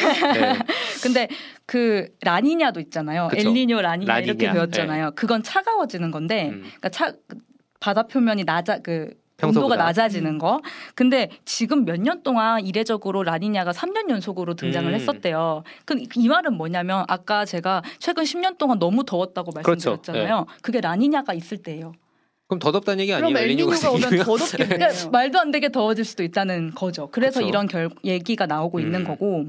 네. 0.41 0.59
근데 1.03 1.29
그 1.67 2.09
라니냐도 2.23 2.81
있잖아요. 2.81 3.29
그쵸. 3.31 3.49
엘니뇨, 3.49 3.81
라니냐, 3.81 4.19
이렇게 4.21 4.47
라니냐. 4.47 4.53
배웠잖아요. 4.53 5.13
그건 5.15 5.43
차가워지는 5.43 6.11
건데, 6.11 6.49
음. 6.49 6.63
그러니까 6.63 6.89
차 6.89 7.13
바다 7.81 8.05
표면이 8.05 8.45
낮아 8.45 8.79
그 8.81 9.11
평소보다. 9.39 9.67
온도가 9.75 9.77
낮아지는 9.85 10.39
거. 10.39 10.61
근데 10.95 11.31
지금 11.45 11.85
몇 11.85 11.99
년 11.99 12.23
동안 12.23 12.65
이례적으로 12.65 13.23
라니냐가 13.23 13.73
3년 13.73 14.09
연속으로 14.11 14.55
등장을 14.55 14.89
음. 14.91 14.95
했었대요. 14.95 15.63
그이 15.85 16.29
말은 16.29 16.55
뭐냐면 16.55 17.05
아까 17.09 17.45
제가 17.45 17.83
최근 17.99 18.25
10년 18.25 18.59
동안 18.59 18.79
너무 18.79 19.05
더웠다고 19.05 19.51
그렇죠. 19.53 19.91
말씀드렸잖아요. 19.91 20.47
그게 20.63 20.81
라니냐가 20.81 21.35
있을 21.35 21.59
때예요. 21.59 21.93
그럼 22.49 22.59
더 22.61 22.73
덥다는 22.73 23.01
얘기 23.01 23.13
그럼 23.13 23.27
아니에요? 23.37 23.39
엘니뇨가 23.51 23.77
엘니뇨가 23.77 23.91
오면? 24.09 24.25
더 24.25 24.37
덥겠네요. 24.37 24.69
그러니까 24.79 25.11
말도 25.11 25.39
안 25.39 25.51
되게 25.51 25.69
더워질 25.71 26.05
수도 26.05 26.23
있다는 26.23 26.73
거죠. 26.75 27.09
그래서 27.11 27.41
그쵸. 27.41 27.49
이런 27.49 27.67
결, 27.67 27.91
얘기가 28.05 28.47
나오고 28.47 28.81
있는 28.81 29.01
음. 29.01 29.05
거고. 29.07 29.47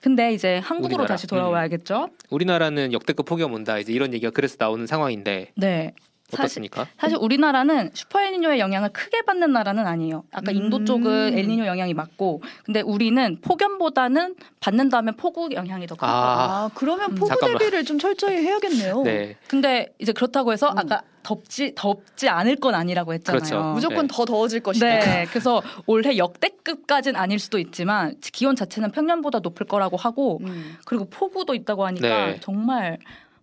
근데 0.00 0.32
이제 0.32 0.58
한국으로 0.58 0.94
우리나라. 0.94 1.04
음. 1.04 1.08
다시 1.08 1.26
돌아와야겠죠. 1.28 2.08
우리나라는 2.30 2.92
역대급 2.92 3.26
폭염 3.26 3.52
온다. 3.52 3.78
이제 3.78 3.92
이런 3.92 4.12
얘기가 4.14 4.30
그래서 4.30 4.56
나오는 4.58 4.86
상황인데 4.86 5.52
네. 5.56 5.92
사실 6.36 6.44
어떻습니까? 6.44 6.86
사실 6.98 7.16
우리나라는 7.20 7.90
슈퍼 7.94 8.20
엘니뇨의 8.22 8.58
영향을 8.58 8.90
크게 8.90 9.22
받는 9.22 9.52
나라는 9.52 9.86
아니에요. 9.86 10.24
아까 10.32 10.50
인도 10.52 10.78
음. 10.78 10.86
쪽은 10.86 11.38
엘니뇨 11.38 11.66
영향이 11.66 11.94
맞고, 11.94 12.42
근데 12.64 12.80
우리는 12.80 13.38
폭염보다는 13.42 14.36
받는다면 14.60 15.16
폭우 15.16 15.50
영향이 15.52 15.86
더 15.86 15.94
크거든요. 15.94 16.16
아, 16.16 16.70
그러면 16.74 17.10
음. 17.10 17.14
폭우 17.14 17.28
잠깐만. 17.28 17.58
대비를 17.58 17.84
좀 17.84 17.98
철저히 17.98 18.36
해야겠네요. 18.36 19.02
네. 19.02 19.36
근데 19.48 19.92
이제 19.98 20.12
그렇다고 20.12 20.52
해서 20.52 20.70
음. 20.70 20.78
아까 20.78 21.02
덥지 21.22 21.72
덥지 21.76 22.28
않을 22.28 22.56
건 22.56 22.74
아니라고 22.74 23.12
했잖아요. 23.14 23.40
그렇죠. 23.40 23.62
무조건 23.74 24.08
네. 24.08 24.08
더 24.10 24.24
더워질 24.24 24.60
것이다. 24.60 24.86
네, 24.86 25.26
그래서 25.30 25.62
올해 25.86 26.16
역대급까지는 26.16 27.18
아닐 27.18 27.38
수도 27.38 27.58
있지만 27.58 28.16
기온 28.32 28.56
자체는 28.56 28.90
평년보다 28.90 29.38
높을 29.38 29.66
거라고 29.66 29.96
하고 29.96 30.40
음. 30.42 30.76
그리고 30.84 31.04
폭우도 31.08 31.54
있다고 31.54 31.86
하니까 31.86 32.08
네. 32.08 32.40
정말 32.40 32.98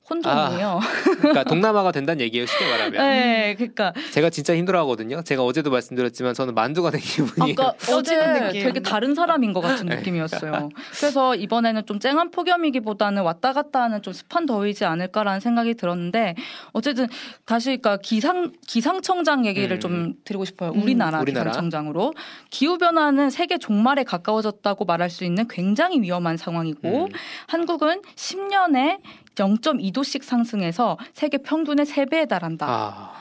혼종이에요. 0.10 0.80
그러니까 1.20 1.44
동남아가 1.46 1.92
된다는 1.92 2.22
얘기예요 2.22 2.46
쉽게 2.46 2.70
말하면. 2.70 2.94
네, 2.94 3.56
그러니까 3.56 3.94
제가 4.12 4.30
진짜 4.30 4.56
힘들어하거든요. 4.56 5.22
제가 5.22 5.44
어제도 5.44 5.70
말씀드렸지만 5.70 6.34
저는 6.34 6.56
만두가 6.56 6.92
된 6.92 7.02
기분이. 7.02 7.52
아까 7.54 7.74
어제. 7.94 8.50
되게 8.52 8.80
다른 8.80 9.16
사람인 9.16 9.54
것 9.54 9.62
같은 9.62 9.88
네. 9.88 9.98
느낌이었어요. 9.98 10.70
그래서 10.98 11.36
이번에는 11.36 11.86
좀 11.86 12.00
쨍한 12.00 12.32
폭염이기보다는 12.32 13.22
왔다 13.24 13.54
갔다 13.54 13.84
하는 13.84 14.02
좀 14.02 14.14
습한 14.14 14.46
더위지 14.46 14.86
않을까라는 14.86 15.40
생각이 15.40 15.76
들었는데 15.76 16.36
어쨌든 16.72 17.08
다시 17.46 17.78
그러니까 17.78 17.98
기상 17.98 18.52
기상청장 18.68 19.46
얘기를 19.46 19.78
음. 19.78 19.80
좀 19.80 20.14
드리고 20.24 20.46
싶어요. 20.46 20.72
음. 20.72 20.82
우리나라, 20.82 21.20
우리나라. 21.22 21.52
기상청장으로 21.52 22.14
기후 22.50 22.78
변화는 22.78 23.30
세계 23.30 23.58
종말에 23.58 24.04
가까워졌다고 24.04 24.86
말할 24.86 25.10
수 25.10 25.24
있는 25.24 25.48
굉장히 25.48 26.02
위험한 26.02 26.38
상황이고 26.38 27.06
음. 27.06 27.08
한국은 27.48 28.02
10년에 28.16 29.00
0.2도 29.36 29.99
씩 30.04 30.24
상승해서 30.24 30.98
세계 31.14 31.38
평균의 31.40 31.86
3배에 31.86 32.28
달한다. 32.28 32.66
아, 32.68 33.12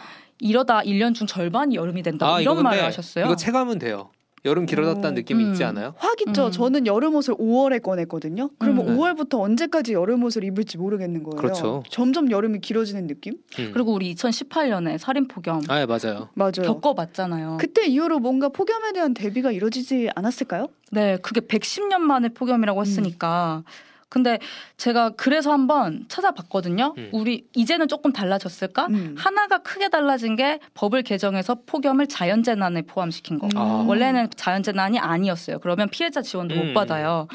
이러다 0.41 0.81
1년 0.81 1.15
중 1.15 1.27
절반이 1.27 1.75
여름이 1.75 2.03
된다. 2.03 2.35
아, 2.35 2.41
이런 2.41 2.63
말을 2.63 2.85
하셨어요. 2.85 3.25
이거 3.27 3.37
체감은 3.37 3.79
돼요. 3.79 4.11
여름 4.45 4.67
길어졌다는 4.67 5.11
오. 5.11 5.15
느낌이 5.15 5.45
음. 5.45 5.51
있지 5.53 5.65
않아요? 5.65 5.95
확 5.99 6.21
있죠. 6.27 6.47
음. 6.47 6.51
저는 6.51 6.87
여름 6.87 7.15
옷을 7.15 7.35
5월에 7.35 7.83
꺼냈거든요. 7.83 8.51
그러면 8.59 8.89
음. 8.89 8.97
5월부터 8.97 9.41
언제까지 9.41 9.93
여름 9.93 10.23
옷을 10.25 10.45
입을지 10.45 10.79
모르겠는 10.79 11.23
거예요. 11.23 11.37
그렇죠. 11.37 11.83
점점 11.91 12.31
여름이 12.31 12.61
길어지는 12.61 13.07
느낌? 13.07 13.35
음. 13.59 13.71
그리고 13.73 13.93
우리 13.93 14.15
2018년에 14.15 14.99
살인 14.99 15.29
폭염 15.29 15.61
아, 15.69 15.81
예, 15.81 15.87
맞아요. 15.87 16.29
맞아요. 16.35 16.63
겪어봤잖아요. 16.63 17.59
그때 17.61 17.87
이후로 17.87 18.21
뭔가 18.21 18.49
폭염에 18.49 18.93
대한 18.93 19.15
대비가 19.15 19.51
이루어지지 19.51 20.11
않았을까요? 20.15 20.69
네, 20.91 21.19
그게 21.21 21.41
110년 21.41 21.99
만에 21.99 22.29
폭염이라고 22.29 22.81
했으니까. 22.81 23.65
근데 24.09 24.39
제가 24.77 25.11
그래서 25.11 25.53
한번 25.53 26.07
찾아봤거든요. 26.09 26.95
음. 26.97 27.11
우리 27.13 27.47
이제는 27.55 27.89
조금 27.89 28.13
달라졌을까? 28.13 28.87
음. 28.87 29.15
하나가 29.19 29.59
크게 29.59 29.89
달라진 29.89 30.35
게 30.37 30.61
법을 30.75 31.03
개정해서 31.03 31.59
폭염을 31.67 32.07
자연재난에 32.07 32.83
포함시킨 32.83 33.39
거. 33.39 33.47
음. 33.47 33.51
아. 33.57 33.85
원래는 33.87 34.29
자연재난이 34.35 34.99
아니었어요. 34.99 35.59
그러면 35.59 35.89
피해자 35.91 36.23
지원도 36.23 36.55
음. 36.55 36.67
못 36.69 36.75
받아요. 36.75 37.29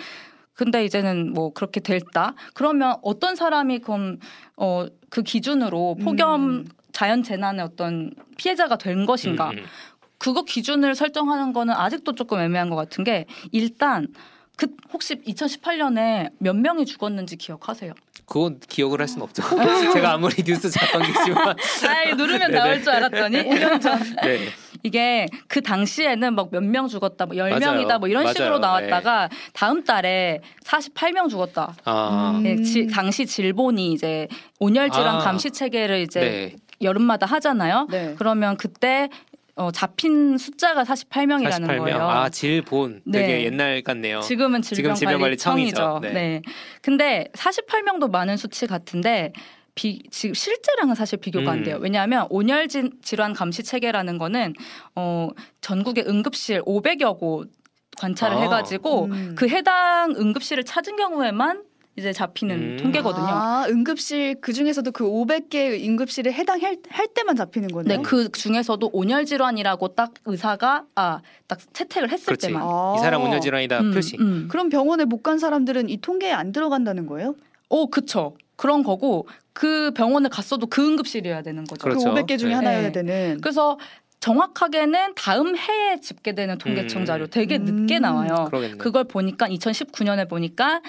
근데 0.55 0.85
이제는 0.85 1.33
뭐 1.33 1.51
그렇게 1.51 1.79
됐다. 1.79 2.35
그러면 2.53 2.95
어떤 3.01 3.35
사람이 3.35 3.79
그럼 3.79 4.19
어 4.55 4.87
그 5.13 5.21
기준으로 5.21 5.97
폭염 6.01 6.43
음. 6.43 6.65
자연 6.91 7.21
재난의 7.21 7.63
어떤 7.63 8.15
피해자가 8.35 8.77
된 8.79 9.05
것인가? 9.05 9.51
음, 9.51 9.59
음. 9.59 9.63
그거 10.17 10.43
기준을 10.43 10.95
설정하는 10.95 11.53
거는 11.53 11.71
아직도 11.71 12.15
조금 12.15 12.39
애매한 12.39 12.71
것 12.71 12.75
같은 12.75 13.03
게 13.03 13.27
일단 13.51 14.07
그 14.55 14.67
혹시 14.91 15.15
2018년에 15.15 16.31
몇 16.39 16.55
명이 16.55 16.85
죽었는지 16.85 17.37
기억하세요? 17.37 17.93
그건 18.25 18.59
기억을 18.69 19.01
할 19.01 19.07
수는 19.07 19.23
없죠. 19.23 19.43
제가 19.93 20.13
아무리 20.13 20.41
뉴스 20.43 20.69
작성기지만 20.69 21.49
아 21.49 22.15
누르면 22.15 22.51
네네. 22.51 22.53
나올 22.53 22.81
줄 22.81 22.91
알았더니 22.93 23.37
5년 23.43 23.81
전 23.81 23.99
네. 24.21 24.47
이게 24.83 25.27
그 25.47 25.61
당시에는 25.61 26.33
막 26.35 26.49
몇 26.51 26.61
명 26.63 26.87
죽었다, 26.87 27.25
뭐 27.25 27.35
10명이다 27.35 27.85
맞아요. 27.85 27.99
뭐 27.99 28.07
이런 28.07 28.23
맞아요. 28.23 28.33
식으로 28.33 28.59
나왔다가 28.59 29.29
다음 29.53 29.83
달에 29.83 30.39
48명 30.63 31.29
죽었다. 31.29 31.75
아, 31.83 32.33
음. 32.37 32.45
예, 32.45 32.61
지- 32.61 32.87
당시 32.87 33.25
질본이 33.25 33.91
이제 33.91 34.27
온열 34.59 34.89
질환 34.91 35.15
아. 35.15 35.19
감시 35.19 35.51
체계를 35.51 35.99
이제 36.01 36.19
네. 36.19 36.55
여름마다 36.81 37.25
하잖아요. 37.25 37.87
네. 37.89 38.15
그러면 38.17 38.55
그때 38.57 39.09
어, 39.55 39.71
잡힌 39.71 40.37
숫자가 40.37 40.83
48명이라는 40.83 41.67
48명. 41.67 41.77
거예요. 41.79 41.97
아, 42.09 42.29
질본. 42.29 43.01
되게 43.11 43.27
네. 43.27 43.43
옛날 43.45 43.81
같네요. 43.83 44.21
지금은 44.21 44.61
지금 44.63 44.95
질병관리청이죠. 44.95 45.99
네. 46.01 46.11
네. 46.11 46.41
근데 46.81 47.27
48명도 47.35 48.09
많은 48.09 48.35
수치 48.37 48.65
같은데 48.65 49.31
비, 49.75 50.01
지금 50.11 50.33
실제랑은 50.33 50.95
사실 50.95 51.19
비교가 51.19 51.51
안 51.51 51.59
음. 51.59 51.63
돼요. 51.63 51.77
왜냐하면 51.79 52.27
온열 52.29 52.67
진- 52.67 52.91
질환 53.03 53.33
감시 53.33 53.63
체계라는 53.63 54.17
거는 54.17 54.53
어, 54.95 55.29
전국의 55.61 56.05
응급실 56.07 56.61
500여 56.63 57.17
곳 57.19 57.51
관찰을 57.97 58.37
아. 58.37 58.41
해가지고 58.41 59.05
음. 59.05 59.35
그 59.37 59.47
해당 59.49 60.15
응급실을 60.17 60.63
찾은 60.63 60.95
경우에만 60.95 61.63
이제 61.95 62.11
잡히는 62.11 62.55
음. 62.55 62.77
통계거든요. 62.81 63.25
아, 63.27 63.65
응급실 63.69 64.37
그 64.41 64.51
중에서도 64.51 64.91
그 64.91 65.03
500개 65.05 65.83
응급실에 65.87 66.31
해당할 66.31 66.77
할 66.89 67.07
때만 67.13 67.35
잡히는 67.35 67.69
거네요. 67.69 67.97
네, 67.97 68.03
그 68.03 68.31
중에서도 68.31 68.89
온열 68.91 69.25
질환이라고 69.25 69.89
딱 69.89 70.11
의사가 70.25 70.85
아, 70.95 71.21
딱 71.47 71.59
채택을 71.73 72.09
했을 72.11 72.25
그렇지. 72.25 72.47
때만. 72.47 72.63
아. 72.63 72.95
이 72.97 72.99
사람 72.99 73.21
온열 73.21 73.41
질환이다 73.41 73.79
음, 73.79 73.91
표시. 73.93 74.17
음. 74.19 74.47
그럼 74.49 74.69
병원에 74.69 75.05
못 75.05 75.23
간 75.23 75.39
사람들은 75.39 75.87
이 75.89 75.97
통계에 75.97 76.33
안 76.33 76.51
들어간다는 76.51 77.05
거예요? 77.05 77.35
오, 77.69 77.87
그쵸. 77.89 78.35
그런 78.57 78.83
거고 78.83 79.27
그 79.53 79.91
병원을 79.95 80.29
갔어도 80.29 80.67
그 80.67 80.85
응급실이어야 80.85 81.43
되는 81.43 81.63
거죠. 81.63 81.81
그렇죠. 81.83 82.13
그 82.13 82.21
500개 82.21 82.37
중에 82.37 82.49
네. 82.49 82.55
하나여야 82.55 82.81
네. 82.81 82.91
되는. 82.91 83.39
그래서 83.41 83.77
정확하게는 84.19 85.15
다음 85.15 85.55
해에 85.57 85.99
집계되는 86.01 86.57
통계청 86.57 87.01
음. 87.03 87.05
자료 87.05 87.27
되게 87.27 87.57
음. 87.57 87.65
늦게 87.65 87.99
나와요. 87.99 88.45
그러겠네. 88.49 88.77
그걸 88.77 89.03
보니까 89.03 89.47
2019년에 89.47 90.29
보니까 90.29 90.81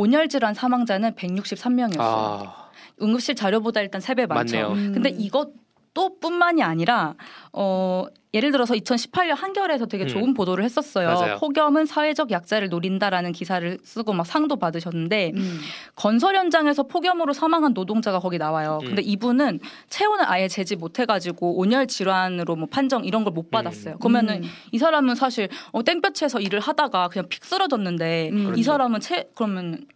온열 0.00 0.28
질환 0.28 0.54
사망자는 0.54 1.12
163명이었어요. 1.12 1.98
아, 2.00 2.70
응급실 3.02 3.34
자료보다 3.34 3.82
일단 3.82 4.00
3배 4.00 4.26
많죠. 4.26 4.56
맞네요. 4.56 4.72
음. 4.72 4.92
근데 4.94 5.10
이것 5.10 5.50
도 5.92 6.18
뿐만이 6.20 6.62
아니라 6.62 7.14
어 7.52 8.04
예를 8.32 8.52
들어서 8.52 8.74
2018년 8.74 9.34
한겨레에서 9.34 9.86
되게 9.86 10.04
음. 10.04 10.08
좋은 10.08 10.34
보도를 10.34 10.62
했었어요. 10.62 11.08
맞아요. 11.08 11.36
폭염은 11.38 11.86
사회적 11.86 12.30
약자를 12.30 12.68
노린다라는 12.68 13.32
기사를 13.32 13.76
쓰고 13.82 14.12
막 14.12 14.24
상도 14.24 14.54
받으셨는데 14.54 15.32
음. 15.34 15.58
건설 15.96 16.36
현장에서 16.36 16.84
폭염으로 16.84 17.32
사망한 17.32 17.72
노동자가 17.74 18.20
거기 18.20 18.38
나와요. 18.38 18.78
음. 18.82 18.86
근데 18.86 19.02
이분은 19.02 19.58
체온을 19.88 20.24
아예 20.30 20.46
재지 20.46 20.76
못해가지고 20.76 21.58
온열 21.58 21.88
질환으로 21.88 22.54
뭐 22.54 22.68
판정 22.70 23.04
이런 23.04 23.24
걸 23.24 23.30
못 23.32 23.50
받았어요. 23.50 23.98
그러면은 23.98 24.42
음. 24.44 24.48
이 24.72 24.78
사람은 24.78 25.14
사실 25.16 25.48
어, 25.72 25.82
땡볕에서 25.82 26.40
일을 26.40 26.58
하다가 26.60 27.08
그냥 27.08 27.28
픽 27.28 27.44
쓰러졌는데 27.44 28.30
음. 28.32 28.38
이 28.38 28.44
그렇죠. 28.44 28.62
사람은 28.62 29.00
체 29.00 29.28
그러면 29.34 29.86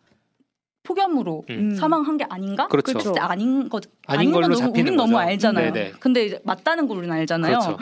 폭염으로 0.84 1.44
음. 1.50 1.54
음. 1.72 1.74
사망한 1.74 2.16
게 2.16 2.24
아닌가? 2.28 2.68
그렇죠. 2.68 2.92
그랬을 2.92 3.12
때 3.12 3.20
아닌 3.20 3.68
거 3.68 3.80
아닌 4.06 4.30
걸로 4.30 4.48
건 4.48 4.56
잡히는 4.56 4.88
우린 4.88 4.96
너무 4.96 5.12
거죠. 5.14 5.28
알잖아요. 5.28 5.72
네네. 5.72 5.92
근데 5.98 6.26
이제 6.26 6.40
맞다는 6.44 6.86
걸 6.86 6.98
우리는 6.98 7.14
알잖아요. 7.14 7.58
그렇죠. 7.58 7.78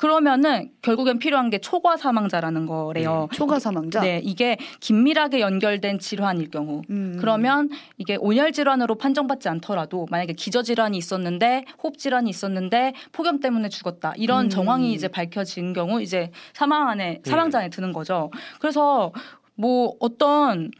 그러면은 0.00 0.70
결국엔 0.80 1.18
필요한 1.18 1.50
게 1.50 1.58
초과 1.58 1.98
사망자라는 1.98 2.64
거래요. 2.64 3.28
초과 3.34 3.58
사망자. 3.58 4.00
네, 4.00 4.18
이게 4.24 4.56
긴밀하게 4.80 5.40
연결된 5.40 5.98
질환일 5.98 6.50
경우. 6.50 6.80
음. 6.88 7.18
그러면 7.20 7.68
이게 7.98 8.16
온열 8.18 8.52
질환으로 8.52 8.94
판정받지 8.94 9.50
않더라도 9.50 10.06
만약에 10.10 10.32
기저 10.32 10.62
질환이 10.62 10.96
있었는데 10.96 11.66
호흡 11.82 11.98
질환이 11.98 12.30
있었는데 12.30 12.94
폭염 13.12 13.40
때문에 13.40 13.68
죽었다 13.68 14.14
이런 14.16 14.46
음. 14.46 14.48
정황이 14.48 14.94
이제 14.94 15.06
밝혀진 15.06 15.74
경우 15.74 16.00
이제 16.00 16.30
사망 16.54 16.88
안에 16.88 17.20
사망자 17.22 17.58
안에 17.58 17.68
드는 17.68 17.92
거죠. 17.92 18.30
그래서 18.58 19.12
뭐 19.54 19.92
어떤 20.00 20.70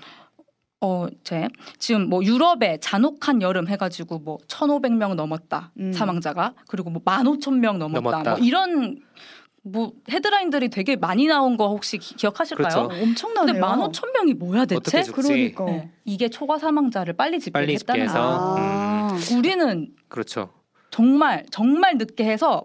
어 0.81 1.09
제 1.25 1.49
지금 1.79 2.09
뭐 2.09 2.25
유럽에 2.25 2.79
잔혹한 2.81 3.43
여름 3.43 3.69
해가지고 3.69 4.19
뭐 4.21 4.39
1,500명 4.49 5.15
넘었다 5.15 5.73
음. 5.79 5.93
사망자가 5.93 6.55
그리고 6.69 6.89
뭐 6.91 7.03
15,000명 7.05 7.77
넘었다, 7.77 8.01
넘었다. 8.01 8.31
뭐 8.33 8.39
이런 8.41 8.99
뭐 9.63 9.93
헤드라인들이 10.11 10.71
되게 10.71 10.97
많이 10.97 11.27
나온 11.27 11.59
거 11.59 11.69
혹시 11.69 11.99
기, 11.99 12.15
기억하실까요? 12.15 12.69
그렇죠. 12.69 12.81
어, 12.81 13.03
엄청나네요. 13.03 13.53
근데 13.53 13.61
15,000명이 13.61 14.39
뭐야 14.39 14.65
대체? 14.65 15.03
그러니까. 15.03 15.65
네. 15.67 15.91
이게 16.07 16.31
초과 16.31 16.59
사망자를 16.59 17.13
빨리 17.13 17.39
집계했다는 17.39 17.77
집계해서. 17.79 18.15
거예요. 18.55 18.67
아. 18.67 19.19
우리는 19.37 19.89
그렇죠. 20.09 20.49
정말 20.91 21.45
정말 21.51 21.99
늦게 21.99 22.25
해서 22.25 22.65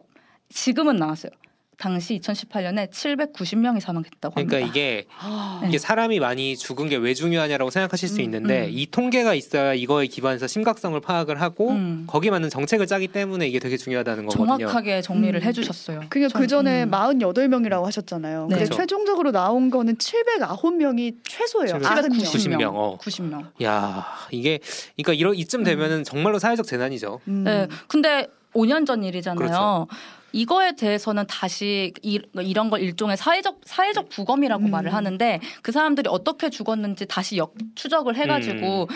지금은 0.50 0.96
나왔어요. 0.96 1.32
당시 1.78 2.20
2018년에 2.20 2.90
790명이 2.90 3.80
사망했다고 3.80 4.36
합니다. 4.40 4.50
그러니까 4.58 4.60
이게 4.60 5.06
아. 5.20 5.60
네. 5.62 5.70
이게 5.70 5.78
사람이 5.78 6.20
많이 6.20 6.56
죽은 6.58 6.90
게 6.90 6.96
왜 6.96 7.14
중요하냐라고 7.14 7.70
생각하실 7.72 8.08
수 8.10 8.16
음, 8.16 8.22
있는데 8.22 8.66
음. 8.68 8.72
이 8.72 8.88
통계가 8.90 9.34
있어야 9.36 9.74
이거에 9.74 10.08
기반해서 10.08 10.48
심각성을 10.48 10.98
파악을 11.02 11.42
하고 11.42 11.72
음. 11.72 12.06
거기에 12.08 12.32
맞는 12.32 12.50
정책을 12.50 12.88
짜기 12.88 13.08
때문에 13.10 13.48
이게 13.48 13.60
되게 13.60 13.76
중요하다는 13.78 14.26
거거든요. 14.28 14.58
정확하게 14.68 15.02
정리를 15.02 15.40
음. 15.40 15.44
해주셨어요. 15.46 16.04
그게 16.10 16.28
전- 16.30 16.42
그 16.42 16.48
전에 16.48 16.84
음. 16.84 16.92
48명이라고 16.92 17.84
하셨잖아요. 17.84 18.48
네. 18.48 18.56
근데 18.56 18.64
그렇죠. 18.66 18.76
최종적으로 18.82 19.32
나온 19.32 19.70
거는 19.70 19.98
709명이 19.98 21.16
최소예요. 21.24 21.80
700, 21.80 22.12
90명. 22.12 22.58
90명. 22.60 22.72
어. 22.74 22.98
90명. 23.00 23.64
야 23.64 24.06
이게 24.32 24.60
그러니까 24.96 25.14
이런 25.14 25.36
이쯤 25.36 25.64
되면은 25.64 26.04
정말로 26.06 26.40
사회적 26.40 26.66
재난이죠. 26.66 27.20
음. 27.28 27.44
네, 27.44 27.68
근데 27.88 28.28
5년 28.56 28.86
전 28.86 29.04
일이잖아요. 29.04 29.38
그렇죠. 29.38 29.88
이거에 30.32 30.76
대해서는 30.76 31.26
다시 31.28 31.94
이, 32.02 32.20
이런 32.34 32.70
걸 32.70 32.82
일종의 32.82 33.16
사회적 33.16 33.62
사회적 33.64 34.10
부검이라고 34.10 34.66
음. 34.66 34.72
말을 34.72 34.94
하는데 34.94 35.40
그 35.62 35.72
사람들이 35.72 36.10
어떻게 36.10 36.50
죽었는지 36.50 37.06
다시 37.06 37.38
역 37.38 37.54
추적을 37.76 38.18
해가지고 38.18 38.90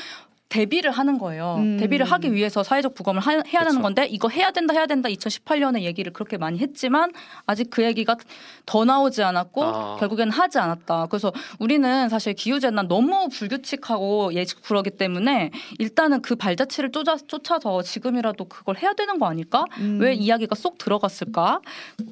대비를 0.50 0.90
하는 0.90 1.20
거예요. 1.20 1.58
음. 1.60 1.78
대비를 1.78 2.08
하기 2.08 2.34
위해서 2.34 2.64
사회적 2.64 2.96
부검을 2.96 3.22
하- 3.22 3.32
해야 3.34 3.42
그렇죠. 3.44 3.58
하는 3.70 3.82
건데 3.84 4.08
이거 4.08 4.30
해야 4.30 4.50
된다 4.50 4.74
해야 4.74 4.88
된다 4.88 5.08
2018년에 5.08 5.82
얘기를 5.82 6.12
그렇게 6.12 6.38
많이 6.38 6.58
했지만 6.58 7.12
아직 7.46 7.70
그 7.70 7.84
얘기가 7.84 8.16
더 8.66 8.84
나오지 8.84 9.22
않았고 9.22 9.64
아. 9.64 9.98
결국에는 10.00 10.32
하지 10.34 10.58
않았다. 10.58 11.06
그래서 11.12 11.32
우리는 11.60 12.10
사실 12.10 12.34
기후 12.34 12.60
재난 12.60 12.88
너무 12.88 13.30
불규칙하고 13.30 14.34
예측 14.34 14.64
불허기 14.64 14.92
때문에 14.92 15.52
일단은 15.78 16.24
그 16.24 16.36
발자취를 16.36 16.92
쫓아, 16.92 17.16
쫓아서 17.16 17.84
지금이라도 17.84 18.46
그걸 18.46 18.78
해야 18.78 18.94
되는 18.94 19.20
거 19.20 19.28
아닐까? 19.28 19.66
음. 19.78 20.00
왜 20.02 20.16
이야기가 20.16 20.56
쏙 20.56 20.80
들어갔을까? 20.80 21.62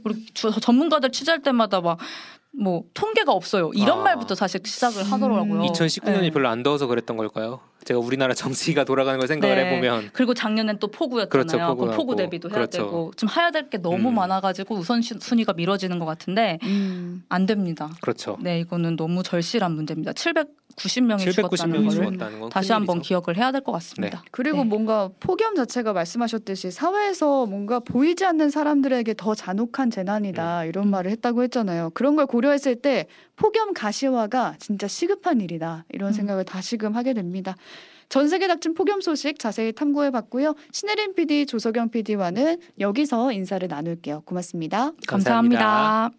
우리 0.03 0.25
주- 0.36 0.51
전문가들 0.51 1.10
취재할 1.12 1.41
때마다 1.41 1.82
막뭐 1.82 2.84
통계가 2.94 3.32
없어요. 3.32 3.72
이런 3.74 4.01
아. 4.01 4.03
말부터 4.03 4.36
사실 4.36 4.62
시작을 4.63 5.12
하더라고요. 5.12 5.62
2019년이 5.63 6.22
네. 6.22 6.29
별로 6.29 6.50
안 6.50 6.62
더워서 6.62 6.86
그랬던 6.86 7.17
걸까요? 7.17 7.62
제가 7.88 8.01
우리나라 8.01 8.34
정치가 8.34 8.84
돌아가는 8.84 9.17
걸 9.17 9.29
생각을 9.29 9.56
네. 9.56 9.65
해보면 9.65 10.10
그리고 10.12 10.34
작년엔 10.34 10.77
또 10.79 10.88
폭우였잖아요. 10.88 11.29
그렇죠, 11.29 11.58
그 11.58 11.65
폭우하고. 11.75 11.96
폭우 11.96 12.15
대비도 12.17 12.50
해야 12.50 12.56
그렇죠. 12.56 12.77
되고 12.84 13.12
좀 13.15 13.29
해야 13.36 13.50
될 13.51 13.70
게 13.70 13.77
너무 13.77 14.10
음. 14.10 14.15
많아가지고 14.15 14.75
우선 14.75 15.01
순위가 15.01 15.53
미뤄지는 15.53 16.00
것 16.00 16.06
같은데 16.06 16.58
음. 16.63 17.24
안 17.29 17.46
됩니다. 17.46 17.89
그렇죠. 18.01 18.38
네, 18.41 18.60
이거는 18.60 18.96
너무 18.98 19.24
절실한 19.24 19.74
문제입니다. 19.74 20.12
790명이 20.13 21.32
죽었다는 21.34 21.79
790명이 21.79 21.84
걸 21.84 21.91
죽었다는 21.91 22.39
건 22.41 22.50
다시 22.50 22.72
한번. 22.74 23.01
기억을 23.01 23.36
해야 23.38 23.51
될 23.51 23.62
것 23.62 23.72
같습니다. 23.74 24.24
그리고 24.32 24.58
네. 24.58 24.63
뭔가 24.65 25.10
폭염 25.20 25.56
자체가 25.56 25.91
말씀하셨듯이 25.94 26.72
사회에서 26.72 27.46
뭔가 27.46 27.79
보이지 27.79 28.25
않는 28.25 28.50
사람들에게 28.50 29.13
더 29.17 29.34
잔혹한 29.36 29.89
재난이다 29.91 30.63
음. 30.63 30.67
이런 30.67 30.89
말을 30.89 31.12
했다고 31.12 31.44
했잖아요. 31.44 31.91
그런 31.94 32.15
걸 32.15 32.25
고려했을 32.25 32.75
때 32.75 33.08
폭염 33.38 33.74
가시화가 33.74 34.56
진짜 34.60 34.88
시급한 34.88 35.39
일이다 35.39 35.86
이런 35.89 36.10
음. 36.10 36.13
생각을 36.13 36.44
다시금 36.44 36.96
하게 36.96 37.13
됩니다. 37.13 37.56
전 38.10 38.27
세계 38.27 38.48
닥친 38.48 38.74
폭염 38.74 39.01
소식 39.01 39.39
자세히 39.39 39.72
탐구해 39.72 40.12
봤고요. 40.12 40.56
신혜림 40.72 41.15
PD, 41.15 41.46
조석영 41.46 41.89
PD와는 41.89 42.60
여기서 42.79 43.32
인사를 43.32 43.65
나눌게요. 43.67 44.22
고맙습니다. 44.25 44.91
감사합니다. 45.08 45.60
감사합니다. 45.60 46.17